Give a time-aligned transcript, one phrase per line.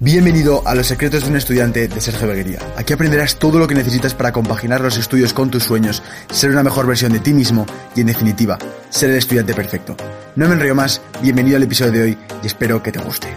[0.00, 2.60] Bienvenido a Los Secretos de un Estudiante de Sergio Beguería.
[2.76, 6.62] Aquí aprenderás todo lo que necesitas para compaginar los estudios con tus sueños, ser una
[6.62, 8.58] mejor versión de ti mismo y, en definitiva,
[8.90, 9.96] ser el estudiante perfecto.
[10.36, 13.28] No me enrollo más, bienvenido al episodio de hoy y espero que te guste.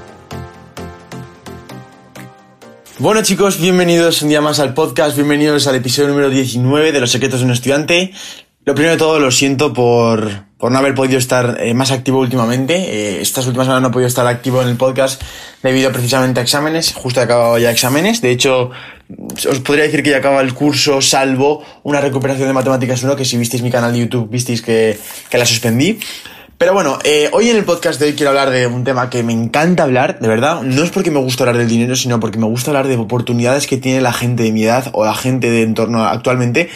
[3.00, 7.12] Bueno chicos, bienvenidos un día más al podcast, bienvenidos al episodio número 19 de Los
[7.12, 8.14] Secretos de un Estudiante.
[8.64, 12.20] Lo primero de todo, lo siento por, por no haber podido estar eh, más activo
[12.20, 12.76] últimamente.
[12.76, 15.20] Eh, estas últimas semanas no he podido estar activo en el podcast
[15.64, 16.94] debido precisamente a exámenes.
[16.94, 18.22] Justo he acabado ya exámenes.
[18.22, 18.70] De hecho,
[19.50, 23.26] os podría decir que ya acaba el curso, salvo una recuperación de Matemáticas 1, que
[23.26, 25.00] si visteis mi canal de YouTube visteis que,
[25.32, 26.00] que la suspendí.
[26.60, 29.24] Pero bueno, eh, hoy en el podcast de hoy quiero hablar de un tema que
[29.24, 30.62] me encanta hablar, de verdad.
[30.62, 33.66] No es porque me gusta hablar del dinero, sino porque me gusta hablar de oportunidades
[33.66, 36.70] que tiene la gente de mi edad o la gente de entorno actualmente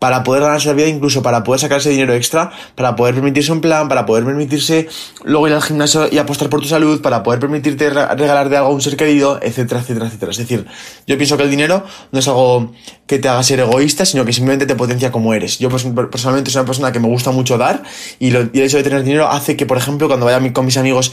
[0.00, 3.60] para poder ganarse la vida, incluso para poder sacarse dinero extra, para poder permitirse un
[3.60, 4.88] plan, para poder permitirse
[5.24, 8.70] luego ir al gimnasio y apostar por tu salud, para poder permitirte regalar de algo
[8.70, 10.32] a un ser querido, etcétera, etcétera, etcétera.
[10.32, 10.66] Es decir,
[11.06, 12.72] yo pienso que el dinero no es algo
[13.06, 15.58] que te haga ser egoísta, sino que simplemente te potencia como eres.
[15.58, 17.82] Yo personalmente soy una persona que me gusta mucho dar
[18.18, 20.64] y, lo, y el hecho de tener dinero hace que, por ejemplo, cuando vaya con
[20.64, 21.12] mis amigos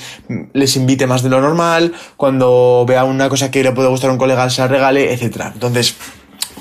[0.54, 4.14] les invite más de lo normal, cuando vea una cosa que le puede gustar a
[4.14, 5.52] un colega se la regale, etcétera.
[5.54, 5.96] Entonces,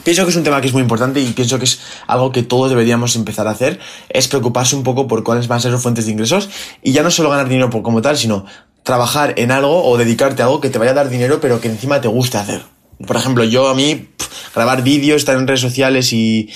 [0.07, 2.45] Pienso que es un tema que es muy importante y pienso que es algo que
[2.45, 5.83] todos deberíamos empezar a hacer, es preocuparse un poco por cuáles van a ser sus
[5.83, 6.49] fuentes de ingresos
[6.81, 8.47] y ya no solo ganar dinero como tal, sino
[8.85, 11.67] trabajar en algo o dedicarte a algo que te vaya a dar dinero pero que
[11.67, 12.76] encima te guste hacer.
[13.05, 14.09] Por ejemplo, yo a mí
[14.55, 16.49] grabar vídeos, estar en redes sociales y,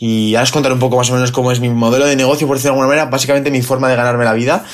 [0.00, 2.46] y ahora os contaré un poco más o menos cómo es mi modelo de negocio,
[2.46, 4.64] por decirlo de alguna manera, básicamente mi forma de ganarme la vida.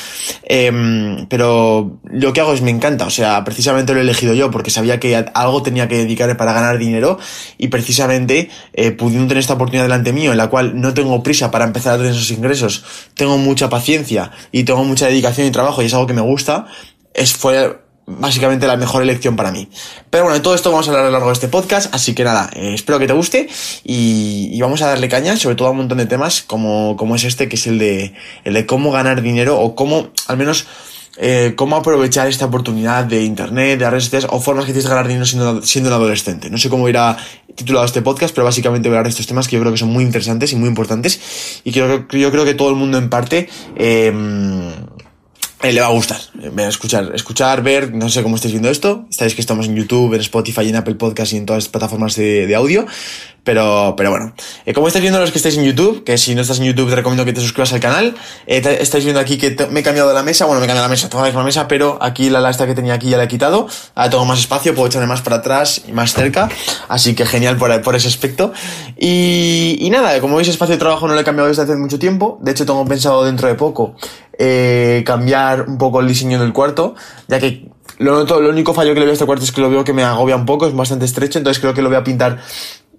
[0.43, 4.51] Eh, pero lo que hago es me encanta, o sea, precisamente lo he elegido yo
[4.51, 7.19] porque sabía que algo tenía que dedicarme para ganar dinero
[7.57, 11.51] y precisamente eh, pudiendo tener esta oportunidad delante mío en la cual no tengo prisa
[11.51, 15.81] para empezar a tener esos ingresos, tengo mucha paciencia y tengo mucha dedicación y trabajo
[15.81, 16.67] y es algo que me gusta,
[17.15, 19.69] es, fue básicamente la mejor elección para mí.
[20.11, 22.15] Pero bueno, de todo esto vamos a hablar a lo largo de este podcast, así
[22.15, 23.49] que nada, eh, espero que te guste
[23.85, 27.17] y, y, vamos a darle caña, sobre todo a un montón de temas como, como
[27.17, 30.67] es este, que es el de, el de cómo ganar dinero o cómo, al menos,
[31.17, 35.07] eh, cómo aprovechar esta oportunidad de internet, de redes o formas que tienes de ganar
[35.07, 36.51] dinero siendo, siendo un adolescente.
[36.51, 37.17] No sé cómo irá
[37.55, 39.79] titulado este podcast, pero básicamente voy a hablar de estos temas que yo creo que
[39.79, 42.99] son muy interesantes y muy importantes y que yo, yo creo que todo el mundo
[42.99, 44.13] en parte eh,
[45.65, 46.21] eh, le va a gustar.
[46.43, 49.07] Eh, escuchar, escuchar, ver, no sé cómo estáis viendo esto.
[49.11, 52.17] Sabéis que estamos en YouTube, en Spotify, en Apple Podcast y en todas las plataformas
[52.17, 52.87] de audio.
[53.45, 54.35] Pero, pero bueno.
[54.67, 56.89] Eh, como estáis viendo los que estáis en YouTube, que si no estás en YouTube
[56.89, 58.15] te recomiendo que te suscribas al canal.
[58.47, 60.47] Eh, estáis viendo aquí que me he cambiado la mesa.
[60.47, 62.75] Bueno, me he cambiado la mesa, toda la misma mesa, pero aquí la lasta que
[62.75, 63.69] tenía aquí ya la he quitado.
[63.95, 66.49] Ahora tengo más espacio, puedo echarme más para atrás y más cerca.
[66.89, 68.53] Así que genial por, por ese aspecto.
[68.99, 71.99] Y, y nada, como veis, espacio de trabajo no lo he cambiado desde hace mucho
[71.99, 72.39] tiempo.
[72.41, 73.95] De hecho, tengo pensado dentro de poco
[74.39, 76.95] eh, cambiar un poco el diseño del cuarto,
[77.29, 77.69] ya que
[77.99, 79.85] lo, noto, lo único fallo que le veo a este cuarto es que lo veo
[79.85, 82.41] que me agobia un poco, es bastante estrecho, entonces creo que lo voy a pintar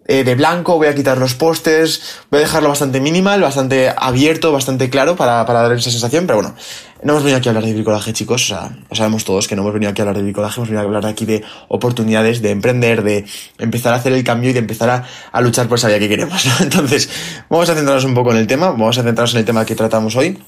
[0.08, 4.52] eh, de blanco, voy a quitar los postes, voy a dejarlo bastante minimal, bastante abierto,
[4.52, 6.56] bastante claro para, para dar esa sensación, pero bueno,
[7.04, 9.64] no hemos venido aquí a hablar de bricolaje, chicos, o sea, sabemos todos que no
[9.64, 12.52] hemos venido aquí a hablar de bricolaje, hemos venido a hablar aquí de oportunidades, de
[12.52, 13.26] emprender, de
[13.58, 16.10] empezar a hacer el cambio y de empezar a, a luchar por esa vida que
[16.10, 16.52] queremos, ¿no?
[16.62, 17.10] Entonces,
[17.50, 19.76] vamos a centrarnos un poco en el tema, vamos a centrarnos en el tema que
[19.76, 20.40] tratamos hoy.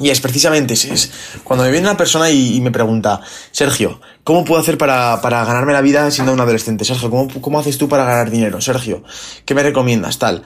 [0.00, 0.94] Y es precisamente ese.
[0.94, 1.12] Es
[1.44, 3.20] cuando me viene una persona y, me pregunta,
[3.52, 6.84] Sergio, ¿cómo puedo hacer para, para ganarme la vida siendo un adolescente?
[6.84, 8.60] Sergio, ¿cómo, ¿cómo haces tú para ganar dinero?
[8.60, 9.04] Sergio,
[9.44, 10.18] ¿qué me recomiendas?
[10.18, 10.44] Tal.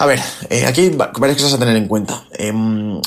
[0.00, 0.18] A ver,
[0.48, 2.24] eh, aquí hay varias cosas a tener en cuenta.
[2.32, 2.50] Eh,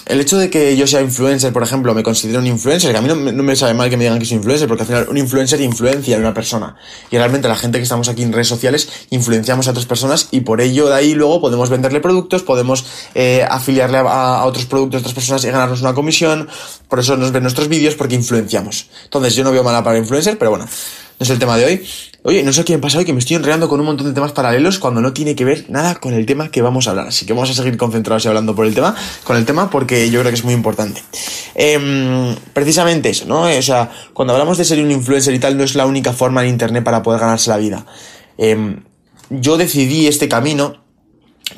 [0.05, 3.01] el hecho de que yo sea influencer, por ejemplo, me considero un influencer, que a
[3.01, 5.17] mí no, me sabe mal que me digan que soy influencer, porque al final un
[5.17, 6.75] influencer influencia en una persona.
[7.09, 10.41] Y realmente la gente que estamos aquí en redes sociales influenciamos a otras personas y
[10.41, 15.01] por ello de ahí luego podemos venderle productos, podemos eh, afiliarle a, a, otros productos
[15.01, 16.47] de otras personas y ganarnos una comisión.
[16.89, 18.85] Por eso nos ven nuestros vídeos porque influenciamos.
[19.05, 21.87] Entonces yo no veo mala para influencer, pero bueno, no es el tema de hoy.
[22.25, 24.13] Oye, no sé qué me pasa hoy, que me estoy enredando con un montón de
[24.13, 27.07] temas paralelos cuando no tiene que ver nada con el tema que vamos a hablar.
[27.09, 28.95] Así que vamos a seguir concentrados y hablando por el tema,
[29.25, 31.03] con el tema, porque yo creo que es muy importante.
[31.55, 33.41] Eh, precisamente eso, ¿no?
[33.43, 36.43] O sea, cuando hablamos de ser un influencer y tal, no es la única forma
[36.43, 37.85] en internet para poder ganarse la vida.
[38.37, 38.77] Eh,
[39.29, 40.77] yo decidí este camino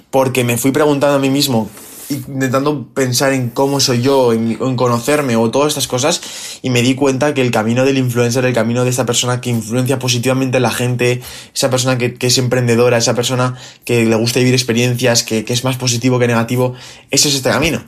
[0.09, 1.69] porque me fui preguntando a mí mismo
[2.09, 6.21] intentando pensar en cómo soy yo, en, en, conocerme o todas estas cosas
[6.61, 9.49] y me di cuenta que el camino del influencer, el camino de esta persona que
[9.49, 11.21] influencia positivamente a la gente,
[11.53, 13.55] esa persona que, es emprendedora, esa persona
[13.85, 16.73] que le gusta vivir experiencias, que, es más positivo que negativo,
[17.11, 17.83] ese es este camino.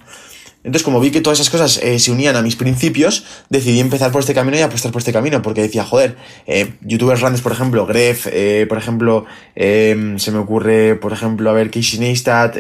[0.64, 4.12] Entonces, como vi que todas esas cosas eh, se unían a mis principios, decidí empezar
[4.12, 7.54] por este camino y apostar por este camino, porque decía, joder, eh, youtubers grandes, por
[7.54, 9.25] ejemplo, Gref, eh, por ejemplo,
[9.56, 12.58] se me ocurre, por ejemplo, a ver, Casey Neistat,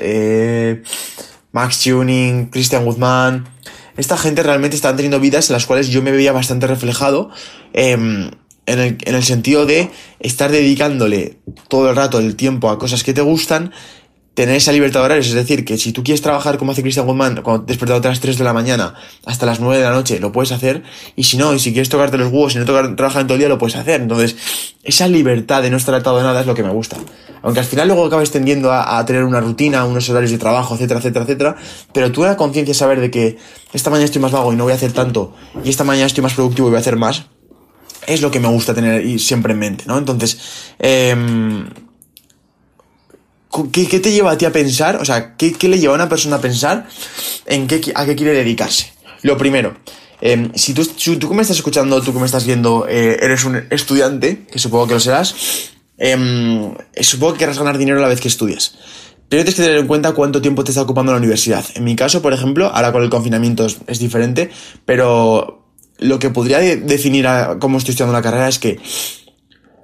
[1.51, 3.47] Max Tuning, Christian Guzmán,
[3.97, 7.31] esta gente realmente está teniendo vidas en las cuales yo me veía bastante reflejado.
[7.73, 8.31] Em,
[8.67, 9.89] en el, en el, sentido de
[10.19, 11.39] estar dedicándole
[11.69, 13.71] todo el rato el tiempo a cosas que te gustan
[14.37, 17.07] tener esa libertad de horarios, es decir, que si tú quieres trabajar como hace Christian
[17.07, 18.93] Woodman, cuando despertado a las 3 de la mañana
[19.25, 20.83] hasta las 9 de la noche, lo puedes hacer,
[21.15, 23.39] y si no, y si quieres tocarte los huevos y no trabajar en todo el
[23.39, 23.99] día, lo puedes hacer.
[23.99, 24.35] Entonces,
[24.83, 26.97] esa libertad de no estar atado de nada es lo que me gusta.
[27.41, 30.75] Aunque al final luego acabes tendiendo a, a tener una rutina, unos horarios de trabajo,
[30.75, 31.55] etcétera, etcétera, etcétera,
[31.91, 33.39] pero tú la conciencia de saber de que
[33.73, 35.33] esta mañana estoy más vago y no voy a hacer tanto,
[35.63, 37.25] y esta mañana estoy más productivo y voy a hacer más,
[38.05, 39.97] es lo que me gusta tener siempre en mente, ¿no?
[39.97, 40.39] Entonces,
[40.77, 41.15] eh,
[43.71, 44.97] ¿Qué, ¿Qué, te lleva a ti a pensar?
[44.97, 46.87] O sea, ¿qué, ¿qué, le lleva a una persona a pensar
[47.45, 48.93] en qué, a qué quiere dedicarse?
[49.23, 49.75] Lo primero,
[50.21, 53.45] eh, si, tú, tú que me estás escuchando, tú que me estás viendo, eh, eres
[53.45, 55.35] un estudiante, que supongo que lo serás,
[55.97, 58.75] eh, supongo que querrás ganar dinero a la vez que estudias.
[59.29, 61.65] Pero tienes que tener en cuenta cuánto tiempo te está ocupando la universidad.
[61.75, 64.49] En mi caso, por ejemplo, ahora con el confinamiento es, diferente,
[64.85, 65.65] pero
[65.99, 67.27] lo que podría de definir
[67.59, 68.79] cómo estoy estudiando la carrera es que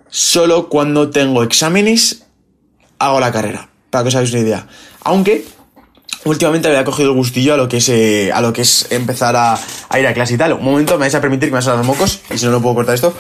[0.10, 2.24] solo cuando tengo exámenes
[3.06, 4.68] hago la carrera, para que os hagáis una idea.
[5.04, 5.46] Aunque
[6.26, 9.36] últimamente había cogido el gustillo a lo que es eh, a lo que es empezar
[9.36, 9.60] a,
[10.00, 10.54] ir a clase y tal.
[10.54, 12.62] Un momento, me vais a permitir que me salgan los mocos, y si no, no
[12.62, 13.14] puedo cortar esto.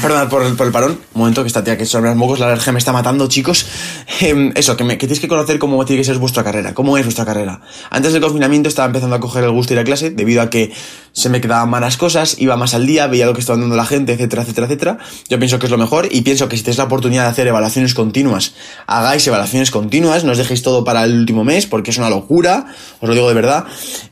[0.00, 0.92] Perdón por el, por el parón.
[1.14, 3.66] Un momento, que esta tía que son los mocos, la alergia me está matando, chicos.
[4.22, 6.96] Eh, eso, que, me, que tenéis que conocer cómo tiene que ser vuestra carrera, cómo
[6.96, 7.60] es vuestra carrera.
[7.90, 10.50] Antes del confinamiento estaba empezando a coger el gusto de ir a clase, debido a
[10.50, 10.72] que
[11.12, 13.84] se me quedaban malas cosas, iba más al día, veía lo que estaba dando la
[13.84, 14.98] gente, etcétera, etcétera, etcétera.
[15.28, 17.46] Yo pienso que es lo mejor y pienso que si tenéis la oportunidad de hacer
[17.46, 18.54] evaluaciones continuas,
[18.86, 22.66] hagáis evaluaciones continuas, no os dejéis todo para el último mes, porque es una locura,
[23.00, 23.64] os lo digo de verdad.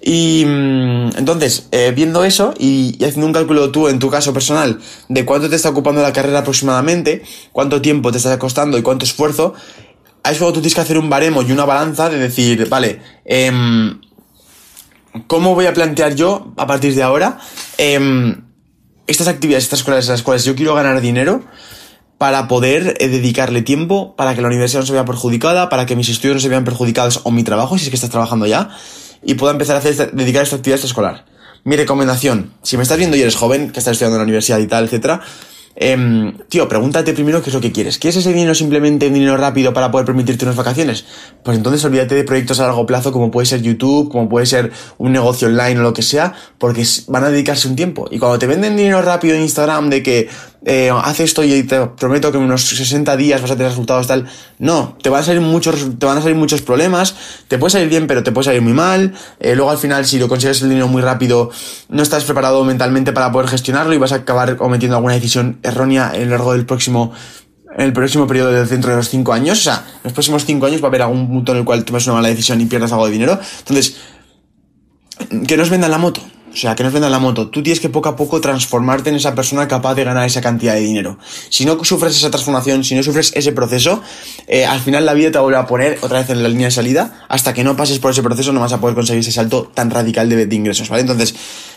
[0.02, 4.32] Y mmm, entonces, eh, viendo eso y, y haciendo un cálculo tú, en tu caso
[4.32, 8.82] personal, de cuánto te está ocupando la carrera aproximadamente, cuánto tiempo te está costando y
[8.82, 9.54] cuánto esfuerzo,
[10.22, 13.00] ahí es cuando tú tienes que hacer un baremo y una balanza de decir, vale,
[13.24, 13.50] eh,
[15.26, 17.38] ¿cómo voy a plantear yo, a partir de ahora,
[17.78, 18.36] eh,
[19.06, 21.42] estas actividades, estas cosas en las cuales yo quiero ganar dinero
[22.18, 25.96] para poder eh, dedicarle tiempo, para que la universidad no se vea perjudicada, para que
[25.96, 28.68] mis estudios no se vean perjudicados o mi trabajo, si es que estás trabajando ya,
[29.22, 31.24] y pueda empezar a hacer, dedicar esta actividad escolar.
[31.64, 34.58] Mi recomendación, si me estás viendo y eres joven, que estás estudiando en la universidad
[34.58, 35.22] y tal, etcétera,
[35.76, 37.98] eh, tío, pregúntate primero qué es lo que quieres.
[37.98, 41.04] ¿Quieres ese dinero simplemente un dinero rápido para poder permitirte unas vacaciones?
[41.42, 44.72] Pues entonces olvídate de proyectos a largo plazo como puede ser YouTube, como puede ser
[44.98, 48.08] un negocio online o lo que sea, porque van a dedicarse un tiempo.
[48.10, 50.28] Y cuando te venden dinero rápido en Instagram de que
[50.64, 54.06] eh, haz esto y te prometo que en unos 60 días vas a tener resultados
[54.06, 54.28] tal,
[54.58, 57.14] no, te van a salir muchos, te van a salir muchos problemas,
[57.48, 60.18] te puede salir bien pero te puede salir muy mal, eh, luego al final si
[60.18, 61.50] lo consigues el dinero muy rápido
[61.88, 66.12] no estás preparado mentalmente para poder gestionarlo y vas a acabar cometiendo alguna decisión errónea
[66.14, 67.12] en lo largo del próximo
[67.76, 70.44] en el próximo periodo del dentro de los 5 años, o sea, en los próximos
[70.44, 72.66] 5 años va a haber algún punto en el cual tomes una mala decisión y
[72.66, 73.38] pierdas algo de dinero.
[73.60, 73.96] Entonces,
[75.46, 76.20] que nos vendan la moto.
[76.52, 77.48] O sea, que nos vendan la moto.
[77.48, 80.74] Tú tienes que poco a poco transformarte en esa persona capaz de ganar esa cantidad
[80.74, 81.18] de dinero.
[81.48, 84.02] Si no sufres esa transformación, si no sufres ese proceso,
[84.48, 86.72] eh, al final la vida te volver a poner otra vez en la línea de
[86.72, 87.24] salida.
[87.28, 89.90] Hasta que no pases por ese proceso no vas a poder conseguir ese salto tan
[89.90, 91.02] radical de, de ingresos, ¿vale?
[91.02, 91.34] Entonces,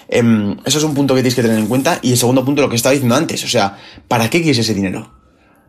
[0.10, 2.00] eh, eso es un punto que tienes que tener en cuenta.
[2.02, 3.44] Y el segundo punto, lo que estaba diciendo antes.
[3.44, 3.78] O sea,
[4.08, 5.12] ¿para qué quieres ese dinero?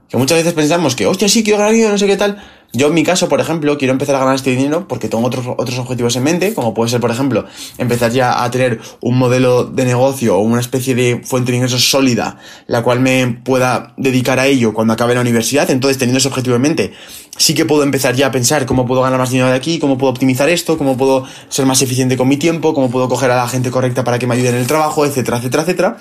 [0.08, 2.42] Que muchas veces pensamos que, hostia, sí, quiero ganar dinero, no sé qué tal.
[2.74, 5.46] Yo en mi caso, por ejemplo, quiero empezar a ganar este dinero porque tengo otros,
[5.46, 7.44] otros objetivos en mente, como puede ser, por ejemplo,
[7.78, 11.88] empezar ya a tener un modelo de negocio o una especie de fuente de ingresos
[11.88, 15.70] sólida, la cual me pueda dedicar a ello cuando acabe la universidad.
[15.70, 16.92] Entonces, teniendo ese objetivo en mente,
[17.36, 19.96] sí que puedo empezar ya a pensar cómo puedo ganar más dinero de aquí, cómo
[19.96, 23.36] puedo optimizar esto, cómo puedo ser más eficiente con mi tiempo, cómo puedo coger a
[23.36, 25.96] la gente correcta para que me ayude en el trabajo, etcétera, etcétera, etcétera.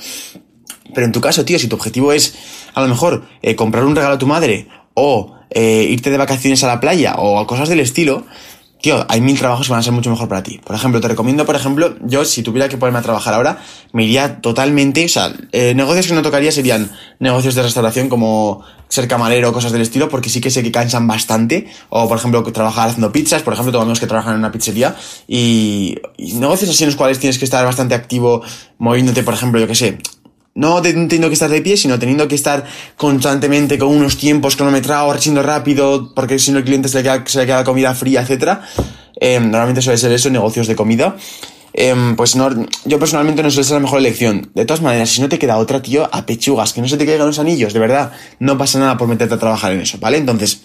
[0.96, 2.36] Pero en tu caso, tío, si tu objetivo es
[2.74, 6.64] a lo mejor eh, comprar un regalo a tu madre o eh, irte de vacaciones
[6.64, 8.26] a la playa o cosas del estilo,
[8.84, 10.60] tío, hay mil trabajos que van a ser mucho mejor para ti.
[10.62, 13.60] Por ejemplo, te recomiendo, por ejemplo, yo si tuviera que ponerme a trabajar ahora,
[13.94, 18.62] me iría totalmente, o sea, eh, negocios que no tocaría serían negocios de restauración como
[18.90, 21.68] ser camarero cosas del estilo, porque sí que sé que cansan bastante.
[21.88, 24.96] O, por ejemplo, trabajar haciendo pizzas, por ejemplo, tengo amigos que trabajan en una pizzería
[25.28, 28.44] y, y negocios así en los cuales tienes que estar bastante activo,
[28.80, 29.98] moviéndote, por ejemplo, yo que sé,
[30.56, 32.64] no teniendo que estar de pie, sino teniendo que estar
[32.98, 37.24] constantemente con unos tiempos cronometrados, siendo rápido, porque si no el cliente se le queda,
[37.26, 38.60] se le queda comida fría, etc.
[39.20, 41.16] Eh, normalmente suele ser eso, negocios de comida.
[41.74, 42.50] Eh, pues no,
[42.86, 44.52] yo personalmente no suele ser la mejor elección.
[44.54, 47.06] De todas maneras, si no te queda otra, tío, a pechugas, que no se te
[47.06, 50.18] caigan los anillos, de verdad, no pasa nada por meterte a trabajar en eso, ¿vale?
[50.18, 50.62] Entonces,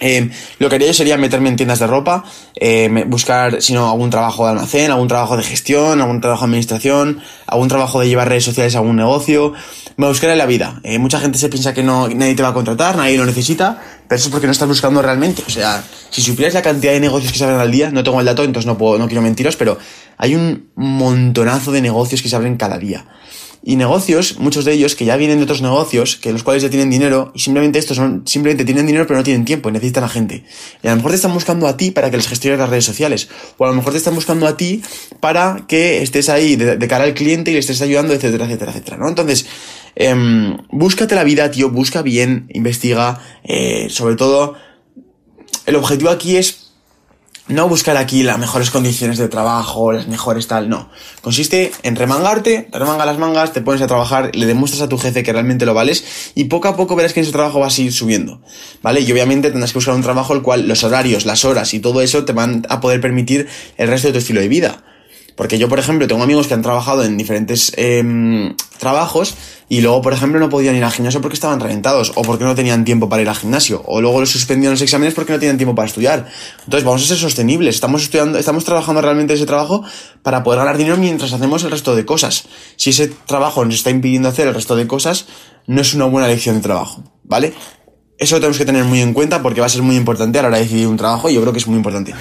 [0.00, 2.24] eh, lo que haría yo sería meterme en tiendas de ropa,
[2.54, 6.46] eh, buscar, si no, algún trabajo de almacén, algún trabajo de gestión, algún trabajo de
[6.46, 9.52] administración, algún trabajo de llevar redes sociales a algún negocio.
[9.96, 10.80] Me buscaré la vida.
[10.84, 13.82] Eh, mucha gente se piensa que no, nadie te va a contratar, nadie lo necesita,
[14.06, 15.42] pero eso es porque no estás buscando realmente.
[15.46, 18.20] O sea, si supieras la cantidad de negocios que se abren al día, no tengo
[18.20, 19.78] el dato, entonces no puedo, no quiero mentiros, pero
[20.16, 23.04] hay un montonazo de negocios que se abren cada día.
[23.62, 26.70] Y negocios, muchos de ellos que ya vienen de otros negocios, que los cuales ya
[26.70, 30.04] tienen dinero, y simplemente estos son, simplemente tienen dinero pero no tienen tiempo y necesitan
[30.04, 30.44] a gente.
[30.82, 32.84] Y a lo mejor te están buscando a ti para que les gestiones las redes
[32.84, 33.28] sociales.
[33.56, 34.82] O a lo mejor te están buscando a ti
[35.20, 38.96] para que estés ahí de, cara al cliente y le estés ayudando, etcétera, etcétera, etcétera,
[38.96, 39.08] ¿no?
[39.08, 39.46] Entonces,
[39.96, 40.14] eh,
[40.70, 44.54] búscate la vida, tío, busca bien, investiga, eh, sobre todo,
[45.66, 46.67] el objetivo aquí es
[47.48, 50.90] no buscar aquí las mejores condiciones de trabajo, las mejores tal, no.
[51.22, 54.98] Consiste en remangarte, te remanga las mangas, te pones a trabajar, le demuestras a tu
[54.98, 57.82] jefe que realmente lo vales y poco a poco verás que ese trabajo vas a
[57.82, 58.40] ir subiendo,
[58.82, 59.00] ¿vale?
[59.00, 62.02] Y obviamente tendrás que buscar un trabajo el cual los horarios, las horas y todo
[62.02, 64.84] eso te van a poder permitir el resto de tu estilo de vida.
[65.38, 69.36] Porque yo, por ejemplo, tengo amigos que han trabajado en diferentes em, trabajos
[69.68, 72.56] y luego, por ejemplo, no podían ir al gimnasio porque estaban reventados o porque no
[72.56, 75.56] tenían tiempo para ir al gimnasio o luego los suspendieron los exámenes porque no tenían
[75.56, 76.26] tiempo para estudiar.
[76.64, 77.76] Entonces, vamos a ser sostenibles.
[77.76, 79.84] Estamos estudiando, estamos trabajando realmente ese trabajo
[80.24, 82.46] para poder ganar dinero mientras hacemos el resto de cosas.
[82.74, 85.26] Si ese trabajo nos está impidiendo hacer el resto de cosas,
[85.68, 87.54] no es una buena elección de trabajo, ¿vale?
[88.18, 90.42] Eso lo tenemos que tener muy en cuenta porque va a ser muy importante a
[90.42, 92.14] la hora de decidir un trabajo y yo creo que es muy importante.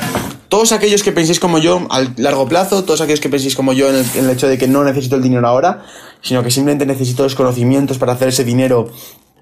[0.48, 3.89] Todos aquellos que penséis como yo a largo plazo, todos aquellos que penséis como yo
[3.89, 5.84] en el, hecho de que no necesito el dinero ahora,
[6.22, 8.92] sino que simplemente necesito los conocimientos para hacer ese dinero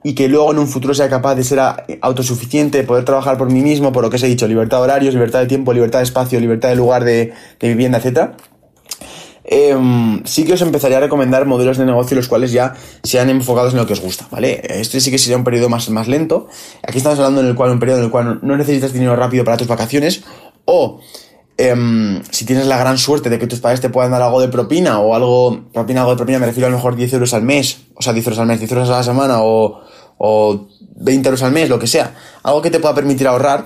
[0.01, 1.59] y que luego en un futuro sea capaz de ser
[1.99, 5.13] autosuficiente, poder trabajar por mí mismo, por lo que os he dicho, libertad de horarios,
[5.13, 8.37] libertad de tiempo, libertad de espacio, libertad de lugar de, de vivienda, etcétera
[9.47, 12.73] Em, sí que os empezaría a recomendar modelos de negocio los cuales ya
[13.03, 14.61] sean enfocados en lo que os gusta, ¿vale?
[14.67, 16.47] Este sí que sería un periodo más, más lento.
[16.81, 19.43] Aquí estamos hablando en el cual, un periodo en el cual no necesitas dinero rápido
[19.43, 20.23] para tus vacaciones
[20.65, 20.99] o
[21.57, 24.47] em, si tienes la gran suerte de que tus padres te puedan dar algo de
[24.47, 27.43] propina o algo, propina, algo de propina, me refiero a lo mejor 10 euros al
[27.43, 29.79] mes, o sea, 10 euros al mes, 10 euros a la semana o,
[30.17, 33.63] o 20 euros al mes, lo que sea, algo que te pueda permitir ahorrar,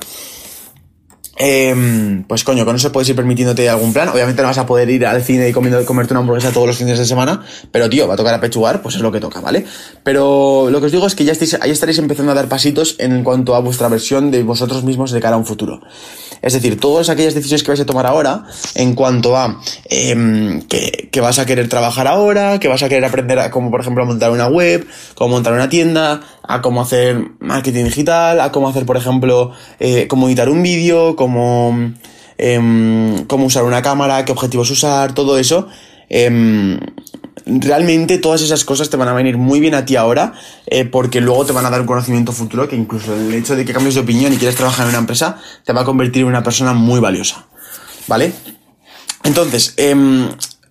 [1.41, 4.09] eh, pues coño, con eso puedes ir permitiéndote algún plan.
[4.09, 6.77] Obviamente no vas a poder ir al cine y comiendo, comerte una hamburguesa todos los
[6.77, 7.41] fines de semana,
[7.71, 9.65] pero tío, va a tocar apechugar, pues es lo que toca, ¿vale?
[10.03, 12.97] Pero lo que os digo es que ya estáis, ahí estaréis empezando a dar pasitos
[12.99, 15.79] en cuanto a vuestra versión de vosotros mismos de cara a un futuro.
[16.41, 18.43] Es decir, todas aquellas decisiones que vais a tomar ahora,
[18.75, 20.63] en cuanto a eh,
[21.11, 24.03] que, vas a querer trabajar ahora, que vas a querer aprender a, como por ejemplo
[24.03, 28.67] a montar una web, cómo montar una tienda, a cómo hacer marketing digital, a cómo
[28.67, 31.93] hacer, por ejemplo, eh, cómo editar un vídeo, cómo,
[32.39, 35.67] eh, cómo usar una cámara, qué objetivos usar, todo eso.
[36.09, 36.79] Eh,
[37.45, 40.33] realmente todas esas cosas te van a venir muy bien a ti ahora
[40.65, 43.63] eh, porque luego te van a dar un conocimiento futuro que incluso el hecho de
[43.63, 46.29] que cambies de opinión y quieras trabajar en una empresa te va a convertir en
[46.29, 47.45] una persona muy valiosa.
[48.07, 48.33] ¿Vale?
[49.23, 49.95] Entonces, eh,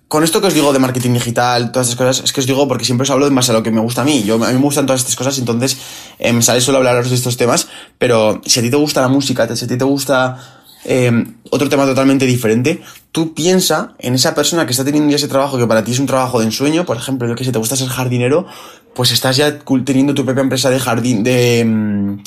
[0.08, 2.66] con esto que os digo de marketing digital, todas estas cosas, es que os digo
[2.66, 4.22] porque siempre os hablo base a lo que me gusta a mí.
[4.22, 5.76] Yo, a mí me gustan todas estas cosas, entonces
[6.18, 9.08] eh, me sale solo hablaros de estos temas, pero si a ti te gusta la
[9.08, 10.38] música, si a ti te gusta
[10.86, 12.80] eh, otro tema totalmente diferente,
[13.12, 15.98] tú piensa en esa persona que está teniendo ya ese trabajo que para ti es
[15.98, 18.46] un trabajo de ensueño, por ejemplo, yo que si te gusta ser jardinero,
[18.94, 21.64] pues estás ya teniendo tu propia empresa de jardín, de...
[21.66, 22.22] Mm,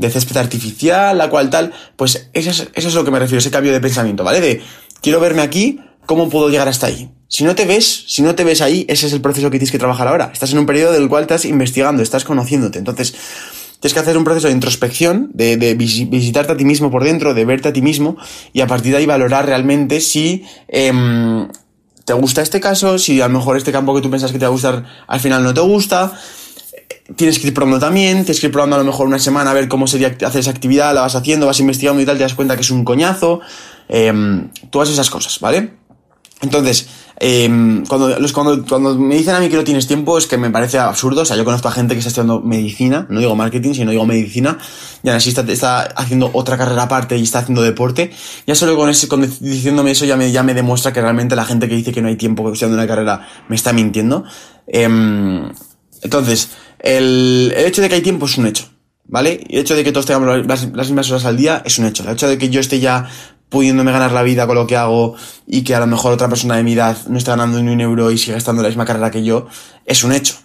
[0.00, 3.38] de césped artificial, la cual tal, pues eso es, eso es lo que me refiero,
[3.38, 4.40] ese cambio de pensamiento, ¿vale?
[4.40, 4.62] De
[5.02, 7.10] quiero verme aquí, ¿cómo puedo llegar hasta ahí?
[7.28, 9.70] Si no te ves, si no te ves ahí, ese es el proceso que tienes
[9.70, 10.30] que trabajar ahora.
[10.32, 12.80] Estás en un periodo del cual estás investigando, estás conociéndote.
[12.80, 13.14] Entonces,
[13.80, 17.32] tienes que hacer un proceso de introspección, de, de, visitarte a ti mismo por dentro,
[17.32, 18.16] de verte a ti mismo
[18.52, 20.92] y a partir de ahí valorar realmente si eh,
[22.04, 24.44] te gusta este caso, si a lo mejor este campo que tú piensas que te
[24.44, 26.12] va a gustar al final no te gusta.
[27.16, 29.54] Tienes que ir probando también, tienes que ir probando a lo mejor una semana a
[29.54, 32.34] ver cómo sería hacer esa actividad, la vas haciendo, vas investigando y tal, te das
[32.34, 33.40] cuenta que es un coñazo,
[33.88, 34.12] eh,
[34.70, 35.79] todas esas cosas, ¿vale?
[36.42, 36.88] Entonces,
[37.22, 40.38] eh, cuando, los, cuando, cuando me dicen a mí que no tienes tiempo es que
[40.38, 41.20] me parece absurdo.
[41.20, 44.06] O sea, yo conozco a gente que está estudiando medicina, no digo marketing, sino digo
[44.06, 44.56] medicina,
[45.02, 48.10] y así está, está haciendo otra carrera aparte y está haciendo deporte.
[48.46, 51.44] Ya solo con ese, con diciéndome eso ya me, ya me demuestra que realmente la
[51.44, 54.24] gente que dice que no hay tiempo estudiando una carrera me está mintiendo.
[54.66, 54.88] Eh,
[56.02, 58.69] entonces, el, el hecho de que hay tiempo es un hecho.
[59.10, 59.44] ¿Vale?
[59.50, 62.04] El hecho de que todos tengamos las, las, mismas horas al día es un hecho.
[62.04, 63.08] El hecho de que yo esté ya
[63.48, 65.16] pudiéndome ganar la vida con lo que hago
[65.48, 67.80] y que a lo mejor otra persona de mi edad no está ganando ni un
[67.80, 69.48] euro y sigue estando en la misma carrera que yo,
[69.84, 70.36] es un hecho.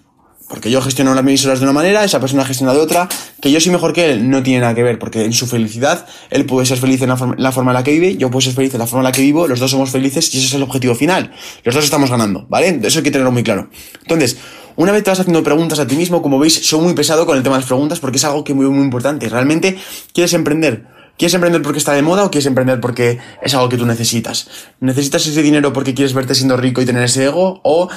[0.50, 3.08] Porque yo gestiono las mis horas de una manera, esa persona gestiona de otra,
[3.42, 6.08] que yo soy mejor que él, no tiene nada que ver, porque en su felicidad,
[6.32, 8.42] él puede ser feliz en la, forma, la forma en la que vive, yo puedo
[8.42, 10.48] ser feliz en la forma en la que vivo, los dos somos felices y ese
[10.48, 11.32] es el objetivo final.
[11.64, 12.80] Los dos estamos ganando, ¿vale?
[12.84, 13.70] Eso hay que tenerlo muy claro.
[14.02, 14.38] Entonces,
[14.76, 17.38] una vez te vas haciendo preguntas a ti mismo, como veis, soy muy pesado con
[17.38, 19.30] el tema de las preguntas porque es algo que es muy, muy importante.
[19.30, 19.78] Realmente,
[20.14, 20.88] ¿quieres emprender?
[21.18, 24.50] ¿Quieres emprender porque está de moda o quieres emprender porque es algo que tú necesitas?
[24.82, 27.62] ¿Necesitas ese dinero porque quieres verte siendo rico y tener ese ego?
[27.64, 27.90] ¿O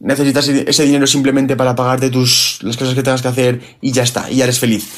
[0.00, 4.02] necesitas ese dinero simplemente para pagarte tus, las cosas que tengas que hacer y ya
[4.02, 4.90] está, y ya eres feliz?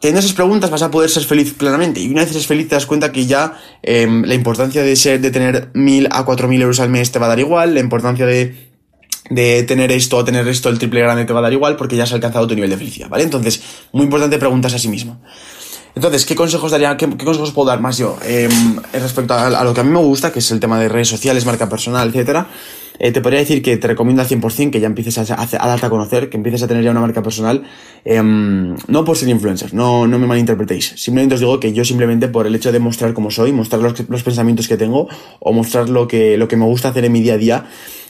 [0.00, 2.00] teniendo esas preguntas vas a poder ser feliz plenamente.
[2.00, 5.20] Y una vez eres feliz te das cuenta que ya em, la importancia de ser,
[5.20, 7.80] de tener mil a cuatro mil euros al mes te va a dar igual, la
[7.80, 8.67] importancia de
[9.30, 11.96] de tener esto o tener esto el triple grande te va a dar igual porque
[11.96, 13.24] ya has alcanzado tu nivel de felicidad, ¿vale?
[13.24, 13.60] Entonces,
[13.92, 15.20] muy importante preguntas a sí mismo.
[15.94, 18.16] Entonces, ¿qué consejos daría, qué, consejos puedo dar más yo?
[18.22, 18.48] Eh,
[18.92, 21.44] respecto a, lo que a mí me gusta, que es el tema de redes sociales,
[21.44, 22.46] marca personal, etcétera,
[23.00, 25.86] eh, te podría decir que te recomiendo al 100% que ya empieces a, a, darte
[25.86, 27.64] a conocer, que empieces a tener ya una marca personal,
[28.04, 30.94] em, no por ser influencer, no, no me malinterpretéis.
[30.96, 34.08] Simplemente os digo que yo simplemente por el hecho de mostrar cómo soy, mostrar los,
[34.08, 35.08] los pensamientos que tengo
[35.40, 37.66] o mostrar lo que, lo que me gusta hacer en mi día a día,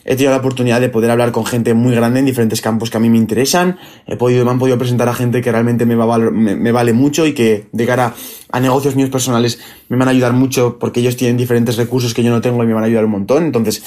[0.08, 2.96] he tenido la oportunidad de poder hablar con gente muy grande en diferentes campos que
[2.96, 3.78] a mí me interesan.
[4.06, 7.26] He podido, me han podido presentar a gente que realmente me, va me, vale mucho
[7.26, 8.14] y que de cara
[8.50, 9.60] a negocios míos personales
[9.90, 12.66] me van a ayudar mucho porque ellos tienen diferentes recursos que yo no tengo y
[12.66, 13.44] me van a ayudar un montón.
[13.44, 13.82] Entonces,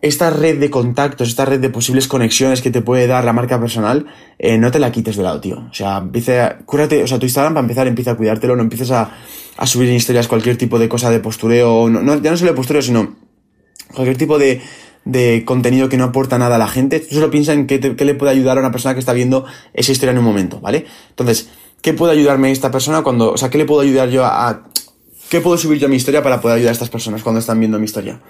[0.00, 3.58] esta red de contactos, esta red de posibles conexiones que te puede dar la marca
[3.58, 4.06] personal,
[4.38, 5.58] eh, no te la quites de lado, tío.
[5.68, 8.92] O sea, empieza, cúrate, o sea, tu Instagram para empezar empieza a cuidártelo, no empieces
[8.92, 9.10] a,
[9.56, 12.52] a subir en historias cualquier tipo de cosa de postureo, no, no, ya no solo
[12.52, 13.16] de postureo, sino
[13.92, 14.62] cualquier tipo de,
[15.04, 18.32] de contenido que no aporta nada a la gente, solo piensa en qué, le puede
[18.32, 19.44] ayudar a una persona que está viendo
[19.74, 20.86] esa historia en un momento, ¿vale?
[21.10, 21.48] Entonces,
[21.80, 24.64] ¿qué puede ayudarme esta persona cuando, o sea, qué le puedo ayudar yo a,
[25.32, 27.58] ¿Qué puedo subir yo a mi historia para poder ayudar a estas personas cuando están
[27.58, 28.20] viendo mi historia?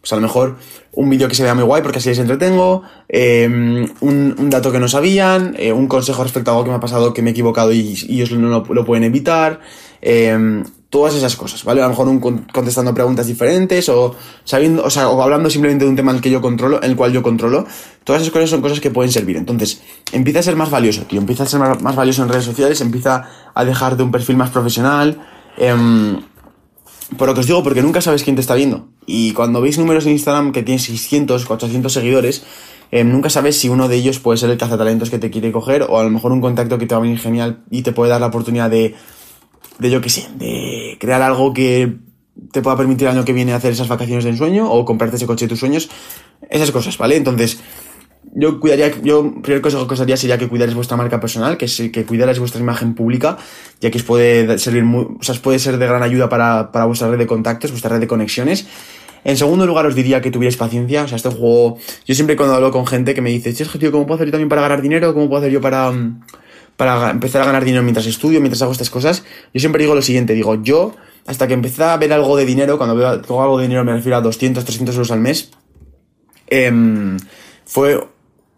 [0.00, 0.58] Pues a lo mejor
[0.92, 4.78] un vídeo que se vea muy guay porque así les entretengo, em, un, dato que
[4.78, 7.32] no sabían, eh, un consejo respecto a algo que me ha pasado que me he
[7.32, 9.58] equivocado y, ellos no lo, pueden evitar,
[10.02, 10.62] eh,
[10.92, 11.80] todas esas cosas, ¿vale?
[11.80, 15.90] A lo mejor un, contestando preguntas diferentes o sabiendo, o sea, o hablando simplemente de
[15.90, 17.64] un tema en el que yo controlo, en el cual yo controlo.
[18.04, 19.38] Todas esas cosas son cosas que pueden servir.
[19.38, 19.80] Entonces,
[20.12, 21.18] empieza a ser más valioso, tío.
[21.18, 25.26] Empieza a ser más, valioso en redes sociales, empieza a dejarte un perfil más profesional.
[25.56, 25.74] Eh,
[27.16, 28.88] por lo que os digo, porque nunca sabes quién te está viendo.
[29.06, 32.44] Y cuando veis números en Instagram que tienen 600, 400 seguidores,
[32.90, 35.86] em, nunca sabes si uno de ellos puede ser el cazatalentos que te quiere coger
[35.88, 38.10] o a lo mejor un contacto que te va a venir genial y te puede
[38.10, 38.94] dar la oportunidad de
[39.78, 41.96] de yo que sé, de crear algo que
[42.50, 45.26] te pueda permitir el año que viene hacer esas vacaciones de ensueño o comprarte ese
[45.26, 45.90] coche de tus sueños,
[46.50, 47.16] esas cosas, ¿vale?
[47.16, 47.60] Entonces,
[48.34, 51.66] yo cuidaría, yo, primer consejo que os daría sería que cuidaréis vuestra marca personal, que,
[51.90, 53.36] que cuidaréis vuestra imagen pública,
[53.80, 56.72] ya que os puede servir muy, o sea, os puede ser de gran ayuda para,
[56.72, 58.66] para vuestra red de contactos, vuestra red de conexiones.
[59.24, 61.04] En segundo lugar, os diría que tuvierais paciencia.
[61.04, 63.92] O sea, este juego, yo siempre cuando hablo con gente que me dice, che, tío,
[63.92, 65.14] ¿cómo puedo hacer yo también para ganar dinero?
[65.14, 65.92] ¿Cómo puedo hacer yo para,
[66.76, 70.02] para empezar a ganar dinero mientras estudio, mientras hago estas cosas, yo siempre digo lo
[70.02, 70.94] siguiente, digo, yo
[71.26, 74.16] hasta que empecé a ver algo de dinero, cuando veo algo de dinero me refiero
[74.16, 75.50] a 200, 300 euros al mes,
[76.48, 77.18] em,
[77.64, 78.04] fue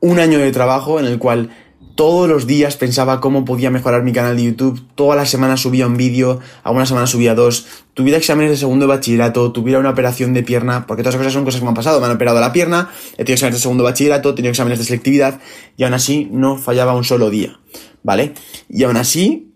[0.00, 1.50] un año de trabajo en el cual
[1.94, 5.86] todos los días pensaba cómo podía mejorar mi canal de YouTube, todas las semanas subía
[5.86, 10.42] un vídeo, algunas semanas subía dos, tuviera exámenes de segundo bachillerato, tuviera una operación de
[10.42, 12.52] pierna, porque todas esas cosas son cosas que me han pasado, me han operado la
[12.52, 15.40] pierna, he tenido exámenes de segundo bachillerato, he tenido exámenes de selectividad,
[15.76, 17.58] y aún así no fallaba un solo día.
[18.04, 18.34] ¿Vale?
[18.68, 19.52] Y aún así,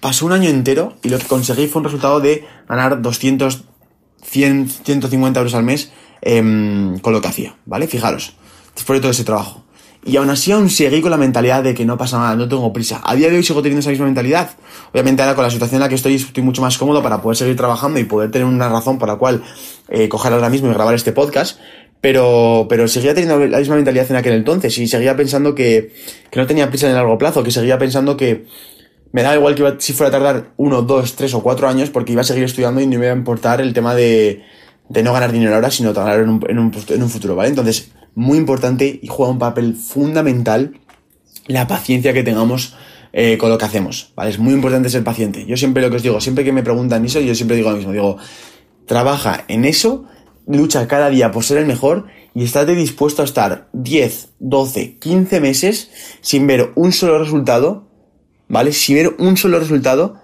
[0.00, 3.64] pasó un año entero y lo que conseguí fue un resultado de ganar 200,
[4.22, 7.86] 100, 150 euros al mes em, con lo que hacía, ¿vale?
[7.86, 8.34] Fijaros,
[8.74, 9.64] después de todo ese trabajo.
[10.04, 12.72] Y aún así aún seguí con la mentalidad de que no pasa nada, no tengo
[12.72, 13.00] prisa.
[13.04, 14.50] A día de hoy sigo teniendo esa misma mentalidad.
[14.92, 17.36] Obviamente ahora con la situación en la que estoy estoy mucho más cómodo para poder
[17.36, 19.44] seguir trabajando y poder tener una razón por la cual
[19.88, 21.60] eh, coger ahora mismo y grabar este podcast.
[22.00, 25.94] Pero, pero seguía teniendo la misma mentalidad en aquel entonces y seguía pensando que,
[26.32, 28.46] que no tenía prisa en el largo plazo, que seguía pensando que
[29.12, 31.90] me da igual que iba, si fuera a tardar uno, dos, tres o cuatro años
[31.90, 34.42] porque iba a seguir estudiando y no me iba a importar el tema de,
[34.88, 37.50] de no ganar dinero ahora, sino ganar en un, en, un, en un futuro, ¿vale?
[37.50, 40.80] Entonces, muy importante y juega un papel fundamental
[41.46, 42.74] la paciencia que tengamos
[43.12, 44.30] eh, con lo que hacemos, ¿vale?
[44.30, 45.44] Es muy importante ser paciente.
[45.46, 47.76] Yo siempre lo que os digo, siempre que me preguntan eso, yo siempre digo lo
[47.76, 48.16] mismo, digo,
[48.86, 50.06] trabaja en eso
[50.46, 55.40] lucha cada día por ser el mejor y estate dispuesto a estar 10, 12, 15
[55.40, 57.88] meses sin ver un solo resultado,
[58.48, 58.72] ¿vale?
[58.72, 60.20] Sin ver un solo resultado,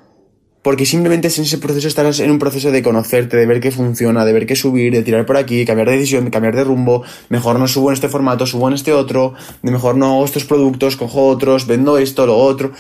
[0.69, 4.27] porque simplemente en ese proceso estarás en un proceso de conocerte, de ver qué funciona,
[4.27, 7.05] de ver qué subir, de tirar por aquí, cambiar de decisión, de cambiar de rumbo,
[7.31, 10.45] mejor no subo en este formato, subo en este otro, de mejor no hago estos
[10.45, 12.73] productos, cojo otros, vendo esto, lo otro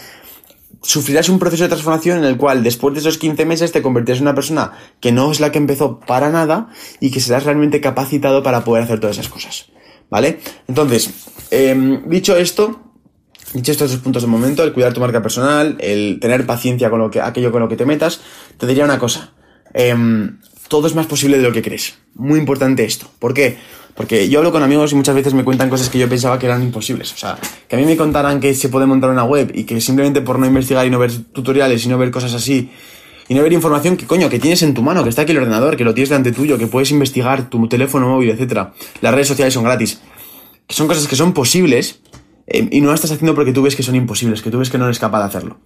[0.82, 4.18] sufrirás un proceso de transformación en el cual después de esos 15 meses te convertirás
[4.18, 6.68] en una persona que no es la que empezó para nada
[7.00, 9.70] y que serás realmente capacitado para poder hacer todas esas cosas.
[10.10, 10.40] ¿Vale?
[10.68, 11.10] Entonces,
[11.50, 12.87] em, dicho esto,
[13.54, 16.98] dicho estos dos puntos de momento, el cuidar tu marca personal, el tener paciencia con
[16.98, 18.20] lo que, aquello con lo que te metas,
[18.56, 19.32] te diría una cosa.
[19.74, 21.98] Em, todo es más posible de lo que crees.
[22.14, 23.10] Muy importante esto.
[23.18, 23.58] ¿Por qué?
[23.94, 26.46] Porque yo hablo con amigos y muchas veces me cuentan cosas que yo pensaba que
[26.46, 27.12] eran imposibles.
[27.12, 29.80] O sea, que a mí me contaran que se puede montar una web y que
[29.80, 32.70] simplemente por no investigar y no ver tutoriales y no ver cosas así
[33.28, 35.38] y no ver información que coño, que tienes en tu mano, que está aquí el
[35.38, 38.72] ordenador, que lo tienes delante tuyo, que puedes investigar tu teléfono móvil, etcétera.
[39.00, 40.00] Las redes sociales son gratis.
[40.66, 42.00] Que son cosas que son posibles
[42.48, 44.70] eh, y no las estás haciendo porque tú ves que son imposibles, que tú ves
[44.70, 45.58] que no eres capaz de hacerlo.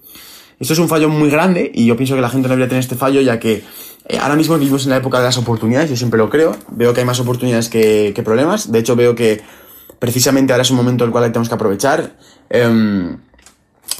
[0.60, 2.82] Esto es un fallo muy grande y yo pienso que la gente no debería tener
[2.82, 3.64] este fallo ya que
[4.08, 6.56] eh, ahora mismo vivimos en la época de las oportunidades, yo siempre lo creo.
[6.68, 8.70] Veo que hay más oportunidades que, problemas.
[8.70, 9.42] De hecho, veo que
[9.98, 12.16] precisamente ahora es un momento en el cual tenemos que aprovechar.
[12.50, 13.18] Em,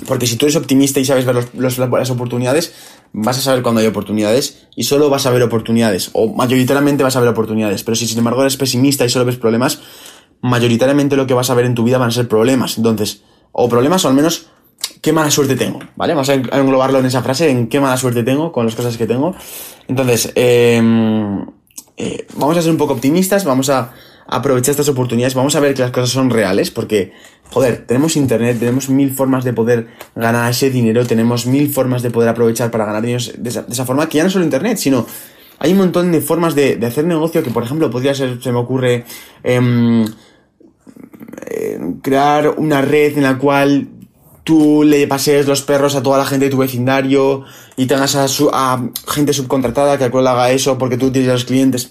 [0.07, 2.73] porque si tú eres optimista y sabes ver las oportunidades,
[3.13, 6.11] vas a saber cuando hay oportunidades y solo vas a ver oportunidades.
[6.13, 7.85] O mayoritariamente vas a ver oportunidades.
[7.85, 9.81] Pero si sin embargo eres pesimista y solo ves problemas,
[10.43, 12.77] mayoritariamente lo que vas a ver en tu vida van a ser problemas.
[12.77, 14.49] Entonces, o problemas o al menos
[15.01, 16.15] qué mala suerte tengo, ¿vale?
[16.15, 19.07] Vamos a englobarlo en esa frase, en qué mala suerte tengo con las cosas que
[19.07, 19.35] tengo.
[19.89, 21.47] Entonces, em,
[21.97, 23.93] eh, vamos a ser un poco optimistas, vamos a
[24.27, 27.13] aprovechar estas oportunidades, vamos a ver que las cosas son reales, porque,
[27.51, 32.11] joder, tenemos internet, tenemos mil formas de poder ganar ese dinero, tenemos mil formas de
[32.11, 35.07] poder aprovechar para ganar dinero de esa, forma, que ya no solo internet, sino
[35.59, 38.59] hay un montón de formas de, hacer negocio que, por ejemplo, podría ser, se me
[38.59, 39.05] ocurre,
[39.43, 40.07] em,
[42.03, 43.89] crear una red en la cual
[44.45, 47.45] tú le pases los perros a toda la gente de tu vecindario
[47.77, 51.35] y tengas a, a gente subcontratada que al cual haga eso porque tú tienes a
[51.35, 51.91] los clientes.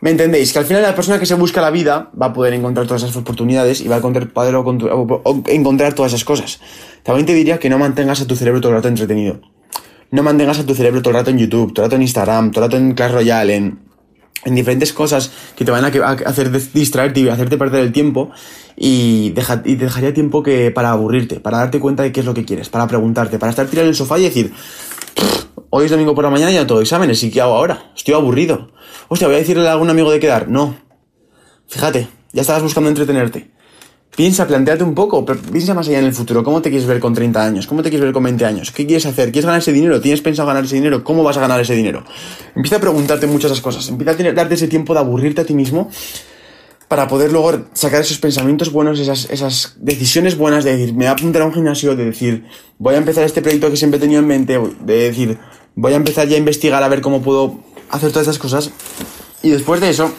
[0.00, 0.52] ¿Me entendéis?
[0.52, 3.02] Que al final la persona que se busca la vida va a poder encontrar todas
[3.02, 4.54] esas oportunidades y va a encontrar, poder
[5.46, 6.60] encontrar todas esas cosas.
[7.02, 9.40] También te diría que no mantengas a tu cerebro todo el rato entretenido.
[10.10, 12.50] No mantengas a tu cerebro todo el rato en YouTube, todo el rato en Instagram,
[12.50, 13.78] todo el rato en Clash Royale, en,
[14.44, 18.30] en diferentes cosas que te van a hacer distraerte y hacerte perder el tiempo
[18.76, 22.44] y, te dejaría tiempo que para aburrirte, para darte cuenta de qué es lo que
[22.44, 24.52] quieres, para preguntarte, para estar tirado en el sofá y decir,
[25.70, 27.92] hoy es domingo por la mañana y ya todo exámenes, ¿y qué hago ahora?
[27.96, 28.70] Estoy aburrido.
[29.08, 30.48] Hostia, voy a decirle a algún amigo de quedar.
[30.48, 30.76] No.
[31.68, 33.53] Fíjate, ya estabas buscando entretenerte.
[34.16, 36.44] Piensa, planteate un poco, piensa más allá en el futuro.
[36.44, 37.66] ¿Cómo te quieres ver con 30 años?
[37.66, 38.70] ¿Cómo te quieres ver con 20 años?
[38.70, 39.32] ¿Qué quieres hacer?
[39.32, 40.00] ¿Quieres ganar ese dinero?
[40.00, 41.02] ¿Tienes pensado ganar ese dinero?
[41.02, 42.04] ¿Cómo vas a ganar ese dinero?
[42.54, 43.88] Empieza a preguntarte muchas esas cosas.
[43.88, 45.90] Empieza a darte ese tiempo de aburrirte a ti mismo
[46.86, 51.10] para poder luego sacar esos pensamientos buenos, esas, decisiones buenas de decir, me voy a
[51.12, 52.44] apuntar a un gimnasio, de decir,
[52.78, 55.38] voy a empezar este proyecto que siempre he tenido en mente, de decir,
[55.74, 57.58] voy a empezar ya a investigar a ver cómo puedo
[57.90, 58.70] hacer todas esas cosas.
[59.42, 60.12] Y después de eso,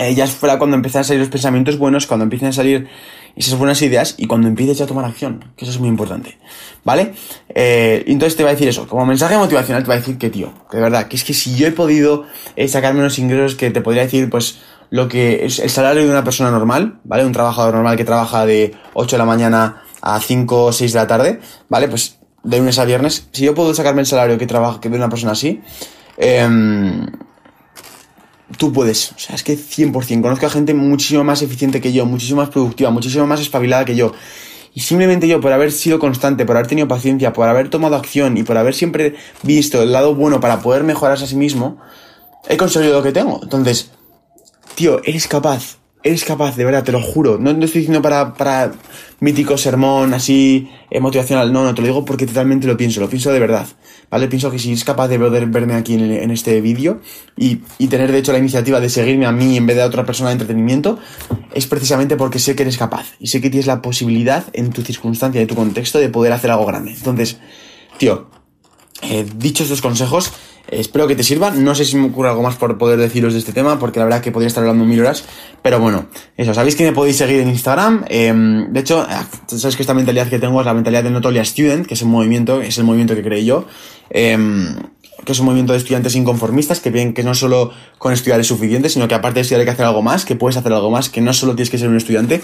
[0.00, 2.88] eh, ya fuera cuando empiezan a salir los pensamientos buenos, cuando empiecen a salir
[3.36, 6.38] esas buenas ideas y cuando empieces ya a tomar acción, que eso es muy importante,
[6.84, 7.12] ¿vale?
[7.54, 10.30] Eh, entonces te va a decir eso, como mensaje motivacional te va a decir que,
[10.30, 12.24] tío, de verdad, que es que si yo he podido
[12.56, 16.08] eh, sacarme unos ingresos que te podría decir, pues, lo que es el salario de
[16.08, 17.26] una persona normal, ¿vale?
[17.26, 20.98] Un trabajador normal que trabaja de 8 de la mañana a 5 o 6 de
[20.98, 21.88] la tarde, ¿vale?
[21.88, 24.96] Pues de lunes a viernes, si yo puedo sacarme el salario que trabaja que de
[24.96, 25.60] una persona así,
[26.16, 26.48] eh,
[28.56, 29.12] tú puedes.
[29.12, 30.22] O sea, es que 100%.
[30.22, 33.96] Conozco a gente muchísimo más eficiente que yo, muchísimo más productiva, muchísimo más espabilada que
[33.96, 34.12] yo.
[34.72, 38.36] Y simplemente yo, por haber sido constante, por haber tenido paciencia, por haber tomado acción
[38.36, 41.78] y por haber siempre visto el lado bueno para poder mejorarse a sí mismo,
[42.48, 43.40] he conseguido lo que tengo.
[43.42, 43.90] Entonces,
[44.76, 47.38] tío, eres capaz eres capaz, de verdad, te lo juro.
[47.38, 48.72] No, no estoy diciendo para, para
[49.20, 53.08] mítico sermón así eh, motivacional, no, no, te lo digo porque totalmente lo pienso, lo
[53.08, 53.66] pienso de verdad.
[54.10, 54.26] ¿Vale?
[54.26, 57.00] Pienso que si eres capaz de poder verme aquí en, este vídeo
[57.36, 59.86] y, y, tener de hecho la iniciativa de seguirme a mí en vez de a
[59.86, 60.98] otra persona de entretenimiento,
[61.54, 64.82] es precisamente porque sé que eres capaz y sé que tienes la posibilidad en tu
[64.82, 66.90] circunstancia, en tu contexto, de poder hacer algo grande.
[66.90, 67.38] Entonces,
[67.98, 68.26] tío,
[69.02, 70.32] eh, dicho estos consejos,
[70.70, 71.62] espero que te sirvan.
[71.64, 74.04] No sé si me ocurre algo más por poder deciros de este tema, porque la
[74.06, 75.24] verdad que podría estar hablando mil horas.
[75.62, 76.06] Pero bueno,
[76.36, 78.04] eso, sabéis que me podéis seguir en Instagram.
[78.08, 81.44] Em, de hecho, ah, sabes que esta mentalidad que tengo es la mentalidad de Notolia
[81.44, 83.66] Student, que es el movimiento, es el movimiento que creé yo.
[84.10, 84.76] Em,
[85.24, 88.46] que es un movimiento de estudiantes inconformistas que ven que no solo con estudiar es
[88.46, 90.90] suficiente, sino que aparte de estudiar hay que hacer algo más, que puedes hacer algo
[90.90, 92.40] más, que no solo tienes que ser un estudiante.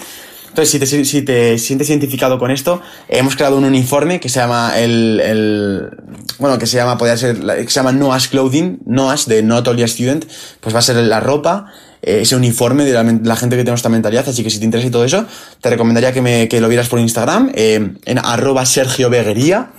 [0.57, 4.41] Entonces, si te, si te sientes identificado con esto, hemos creado un uniforme que se
[4.41, 5.91] llama el, el
[6.39, 9.83] bueno, que se llama, podría ser, que se llama Noah's Clothing, Noah's de Not Only
[9.83, 10.25] a Student,
[10.61, 11.67] pues va a ser la ropa,
[12.01, 14.89] eh, ese uniforme de la, gente que tiene esta mentalidad, así que si te interesa
[14.89, 15.27] y todo eso,
[15.61, 19.73] te recomendaría que, me, que lo vieras por Instagram, eh, en arroba Sergio Beguería,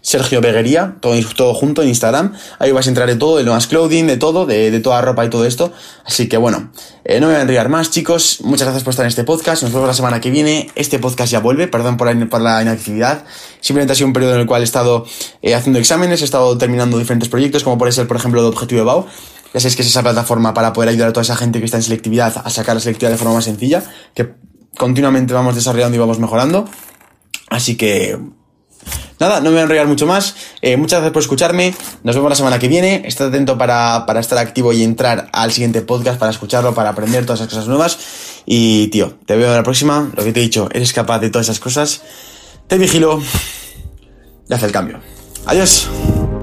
[0.00, 2.34] Sergio Beguería, todo, todo junto en Instagram.
[2.58, 5.24] Ahí vas a entrar de todo, de nuevas clothing, de todo, de, de, toda ropa
[5.24, 5.72] y todo esto.
[6.04, 6.70] Así que bueno,
[7.04, 8.38] eh, no me voy a enriar más, chicos.
[8.42, 9.62] Muchas gracias por estar en este podcast.
[9.62, 10.70] Nos vemos la semana que viene.
[10.74, 13.24] Este podcast ya vuelve, perdón por la, por la inactividad.
[13.60, 15.04] Simplemente ha sido un periodo en el cual he estado
[15.42, 18.82] eh, haciendo exámenes, he estado terminando diferentes proyectos, como puede ser, por ejemplo, de Objetivo
[18.82, 19.06] EBAU.
[19.54, 21.78] Ya sabéis que es esa plataforma para poder ayudar a toda esa gente que está
[21.78, 23.82] en selectividad a sacar la selectividad de forma más sencilla,
[24.14, 24.34] que
[24.76, 26.66] continuamente vamos desarrollando y vamos mejorando.
[27.48, 28.18] Así que
[29.20, 30.36] Nada, no me voy a enrollar mucho más.
[30.62, 31.74] Eh, muchas gracias por escucharme.
[32.04, 33.02] Nos vemos la semana que viene.
[33.04, 37.24] Estad atento para, para estar activo y entrar al siguiente podcast para escucharlo, para aprender
[37.24, 37.98] todas esas cosas nuevas.
[38.46, 40.10] Y tío, te veo en la próxima.
[40.14, 42.02] Lo que te he dicho, eres capaz de todas esas cosas.
[42.66, 43.20] Te vigilo
[44.48, 45.00] y haz el cambio.
[45.46, 45.88] Adiós.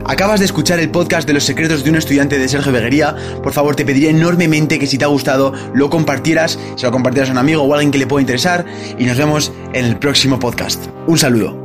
[0.07, 3.15] Acabas de escuchar el podcast de los secretos de un estudiante de Sergio Beguería.
[3.41, 7.29] Por favor, te pediría enormemente que si te ha gustado lo compartieras, se lo compartieras
[7.29, 8.65] a un amigo o a alguien que le pueda interesar.
[8.99, 10.85] Y nos vemos en el próximo podcast.
[11.07, 11.64] Un saludo.